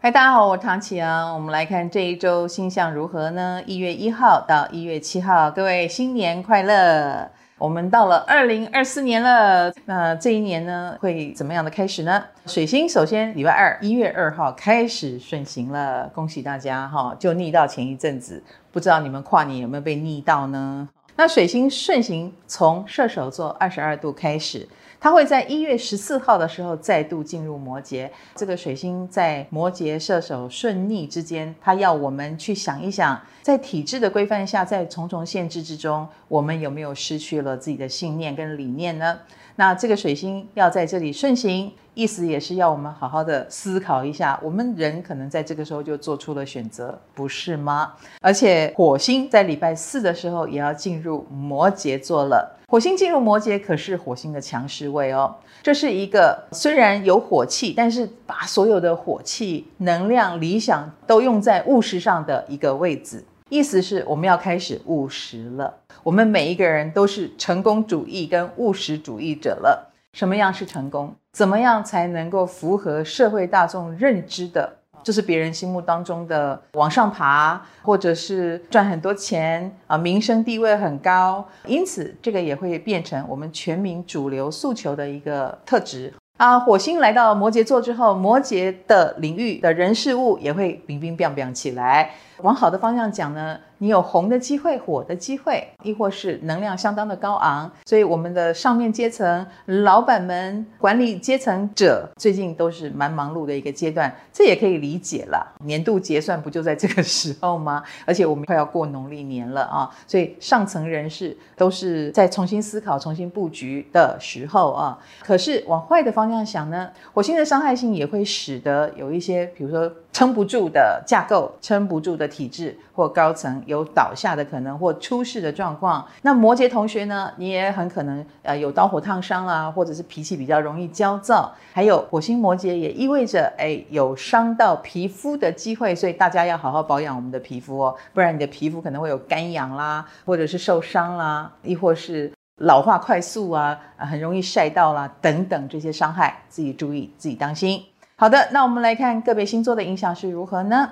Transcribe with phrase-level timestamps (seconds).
[0.00, 1.34] 嗨，大家好，我是唐启阳。
[1.34, 3.60] 我们来看这一周星象如何呢？
[3.66, 7.28] 一月一号到一月七号，各位新年快乐！
[7.58, 12.22] 我们到了二零二四年了，那这一年呢会怎么样的开始呢？
[12.46, 17.16] 水星首先礼拜二一月二号开始顺行了，恭喜大家哈！
[17.18, 18.40] 就逆到前一阵子，
[18.70, 20.88] 不知道你们跨年有没有被逆到呢？
[21.18, 24.68] 那水星顺行从射手座二十二度开始。
[25.00, 28.08] 它会在一月十四号的时候再度进入摩羯。
[28.36, 39.18] 这个水星在摩羯、射手顺逆之间，它要我们去想一想，在体制的规范下，在重重限制之中，我们有没有失去了自己的信念跟理念呢？
[39.56, 47.92] 那这个水星要在这里顺行，意思也是要我们好好的思考一下，我们人可能在这个时候就做出了选择，不是吗？
[48.20, 52.56] 而且火星在礼拜四的时候也要进入摩羯座了。
[52.68, 55.34] 火星进入摩羯，可是火星的强势位哦。
[55.60, 63.24] 这是一个虽然有火气，但是把所有的火气、能量、理想都用在务实上的一个位置。
[63.48, 65.74] 意思是我们要开始务实了。
[66.04, 69.86] 我们每一个人都是成功主义跟务实主义者了。
[70.12, 71.14] 什么样是成功？
[71.32, 74.74] 怎么样才能够符合社会大众认知的？
[75.04, 86.58] 就是别人心目当中的往上爬，或者是赚很多钱啊，名声地位很高，因此这个也会变成我们全民主流诉求的一个特质啊。
[86.58, 92.10] 火星来到摩羯座之后，摩羯的领域的人事物也会乒乒乓乓起来。
[92.42, 105.54] 往好的方向讲呢，你有红的机会、火的机会，亦或是能量相当的高昂，所以我们的上面阶层、老板们、管理阶层者最近都是蛮忙碌的一个阶段，这也可以理解了。
[105.64, 107.82] 年度结算不就在这个时候吗？
[108.06, 114.98] 而且我们快要过农历年了啊，所以上层人士都是在重新思考、重新布局的时候啊。
[115.24, 119.92] 可是往坏的方向想呢，火星的伤害性也会使得有一些，比如说。
[120.18, 126.04] 撑不住的架构，撑不住的体制或高层有倒下的可能或出事的状况。
[126.22, 131.54] 那摩羯同学呢，你也很可能呃有刀火烫伤啊，或者是脾气比较容易焦躁。
[131.72, 147.80] 还有火星摩羯也意味着哎有伤到皮肤的机会，所以大家要好好保养我们的皮肤哦，不然你的皮肤可能会有干痒啦，或者是受伤啦，亦或是老化快速啊，很容易晒到啦等等这些伤害，自己注意，自己当心。
[148.20, 150.90] 好的，那我们来看个别星座的影响是如何呢？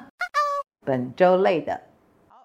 [0.84, 1.80] 本周类的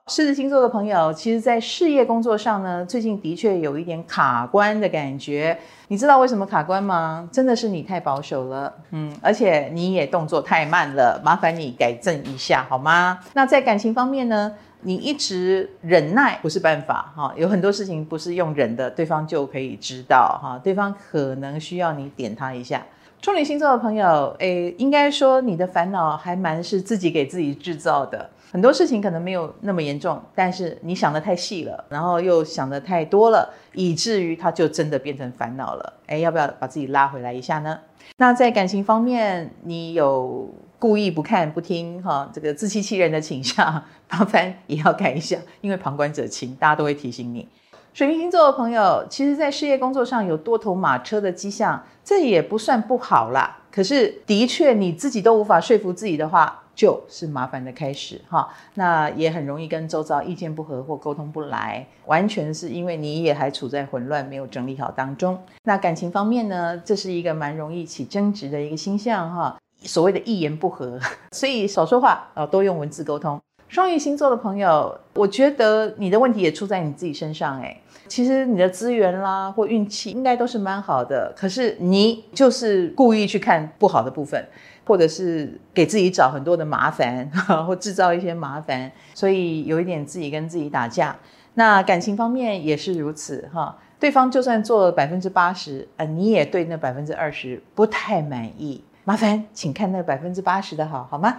[0.07, 5.55] 狮子星座的朋友，其实，在事业工作上呢，最近的确有一点卡关的感觉。
[5.89, 7.29] 你知道为什么卡关吗？
[7.31, 13.19] 真的是你太保守了，嗯，而且你也动作太慢了，麻烦你改正一下好吗？
[13.35, 22.83] 那在感情方面呢，你一直忍耐不是办法哈，有很多事情不是用忍的，对方就可以知道哈，对方可能需要你点他一下。
[23.21, 28.27] 处女星座的朋友，诶，应该说你的烦恼还蛮是自己给自己制造的。
[28.51, 35.93] 很多事情可能没有那么严重，但是你想得太细了，然后又想得太多了，以至于它就真的变成烦恼了。
[36.07, 37.79] 诶，要不要把自己拉回来一下呢？
[38.17, 47.47] 那在感情方面，你有故意不看不听哈，这个自欺欺人的倾向，麻烦也要改一下，因为旁观者清，大家都会提醒你。
[47.93, 53.57] 水瓶星座的朋友，其实，在事业工作上有多头马车的迹象，这也不算不好啦。
[53.69, 58.47] 可是，的确你自己都无法说服自己的话，就是麻烦的开始哈。
[58.75, 65.37] 那也很容易跟周遭意见不合或沟通不来，完全是因为你也还处在混乱、没有整理好当中。
[65.63, 69.57] 那感情方面呢，这是一个蛮容易起争执的一个星象哈。
[69.83, 70.97] 所谓的一言不合，
[71.35, 73.41] 所以少说话啊，多用文字沟通。
[73.71, 77.81] 双鱼星座的朋友，我觉得你的问题也出在你自己身上诶。
[78.05, 84.45] 其实你的资源啦或运气应该都是蛮好的，可是你就是故意去看不好的部分，
[84.85, 87.31] 或者是给自己找很多的麻烦，
[87.65, 91.15] 或制造一些麻烦，所以有一点自己跟自己打架。
[91.53, 101.37] 那感情方面也是如此哈，对方就算做了百分之八十，呃，你也对那百分之二十不太满意，麻烦请看那百分之八十的好，好吗？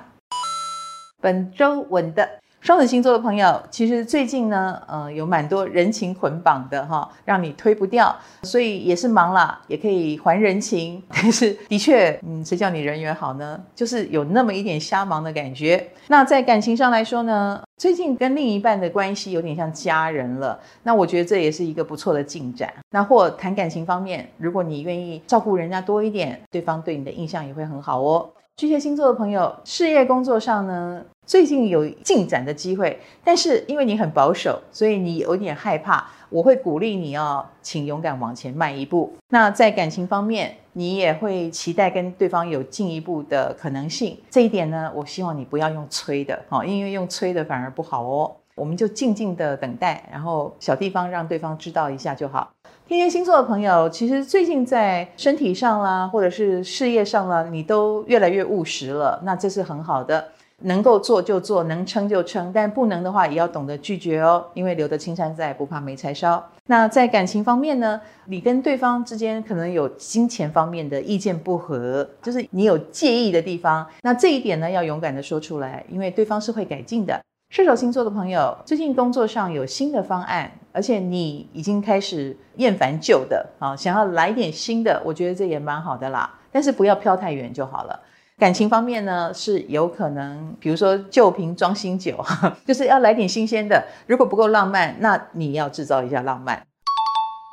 [1.22, 2.28] 本周稳的
[2.60, 11.02] 双子星座的朋友，其实最近呢，呃，有蛮多人情捆绑的哈，让你推不掉，所以也是忙啦，也可以还人情。
[11.10, 13.60] 但是的确，嗯，谁叫你人缘好呢？
[13.74, 15.88] 就是有那么一点瞎忙的感觉。
[16.08, 20.58] 那在感情上来说呢，最近跟另一半的关系有点像家人了。
[20.82, 22.72] 那我觉得这也是一个不错的进展。
[22.90, 28.28] 那或谈感情方面，如果你愿意照顾人家多一点，对方对你的印象也会很好哦。
[28.54, 36.06] 巨蟹星座的朋友，事业工作上呢，最近有进展的机会，但是因为你很保守，所以你有点害怕。
[36.28, 39.12] 我会鼓励你哦，请勇敢往前迈一步。
[39.28, 44.18] 那在感情方面，你也会期待跟对方有进一步的可能性。
[44.30, 48.32] 这一点呢，我希望你不要用催的，哦，因为用催的反而不好哦。
[48.54, 52.50] 我们就静静的等待，然后小地方让对方知道一下就好。
[52.86, 60.28] 天蝎星座的朋友，其实最近在身体上啦，或者是事业上啦，你都越来越务实了，那这是很好的。
[60.64, 64.44] 能够做就做，能撑就撑，但不能的话也要懂得拒绝哦。
[64.54, 66.42] 因为留得青山在，不怕没柴烧。
[66.66, 73.86] 那在感情方面呢，你跟对方之间可能有金钱方面的意见不合，就是你有介意的地方。
[74.02, 77.20] 那这一点呢，要勇敢的说出来，因为对方是会改进的。
[77.50, 86.32] 射手星座的朋友，最近工作上有新的方案，而且你已经开始厌烦旧的啊，想要来点新的，我觉得这也蛮好的啦。
[86.50, 88.00] 但是不要飘太远就好了。
[88.42, 92.18] 感情方面呢，是有可能，比如说旧瓶装新酒，
[92.66, 93.86] 就是要来点新鲜的。
[94.08, 96.60] 如果不够浪漫，那你要制造一下浪漫。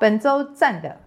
[0.02, 0.98] 本周赞的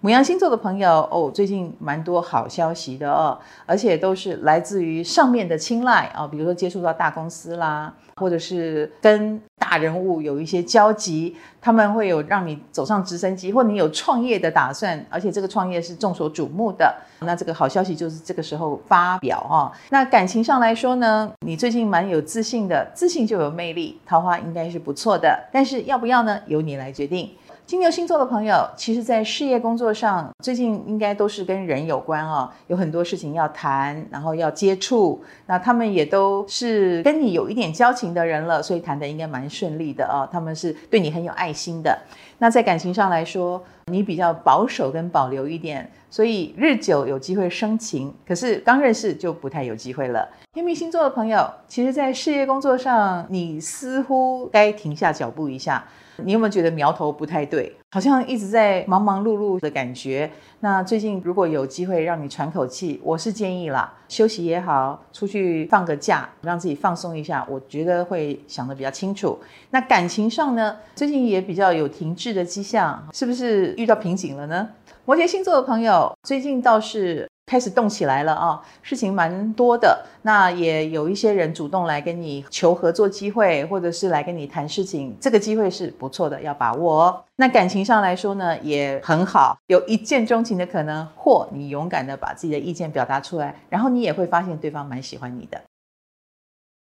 [0.00, 7.92] 母羊星座的朋友哦，最近蛮多好消息的哦，而且都是来自于上面的青睐啊，比如说接触到大公司啦。
[8.18, 16.94] 或者是跟大人物有一些交集，他们会有让你走上直升机，或你有创业的打算，而且这个创业是众所瞩目的。
[17.20, 19.70] 那这个好消息就是这个时候发表哈。
[19.90, 25.38] 那感情上来说呢，你最近蛮有自信的，自信就有魅力，桃花应该是不错的。
[25.52, 26.40] 但是要不要呢？
[26.46, 27.30] 由你来决定。
[27.66, 35.20] 金牛星座的朋友，其实，在事业工作上，最近应该都是跟人有关哦，有很多事情要谈，然后要接触。
[35.46, 40.28] 那他们也都是跟你有一点交情的人了，所以谈的应该蛮顺利的哦。
[40.30, 41.98] 他们是对你很有爱心的。
[42.38, 50.26] 那在感情上来说，你比较保守跟保留一点，所以日久有机会生情，可是刚认识就不太有机会了。
[50.54, 55.84] 天秤星座的朋友，其实，在事业工作上，你似乎该停下脚步一下。
[56.16, 57.70] 你有没有觉得苗头不太对？
[57.96, 60.30] 好像一直在忙忙碌碌的感觉。
[60.60, 69.38] 那最近如果有机会让你喘口气，我是建议啦，休息也好，出去放个假，让自己放松一下，我觉得会想得比较清楚。
[69.70, 74.68] 那感情上呢，最近也比较有停滞的迹象，是不是遇到瓶颈了呢？
[75.06, 77.26] 摩羯星座的朋友，最近倒是。
[77.46, 80.04] 开始动起来了啊，事情蛮多的。
[80.22, 87.24] 那也有一些人主动来跟你求合作机会，或者是来跟你谈事情，这个机会是不错的，要把握哦。
[87.36, 95.60] 那感情上来说呢，也很好，有一见钟情的可能，或你勇敢的把自己的意见表达出来，然后你也会发现对方蛮喜欢你的。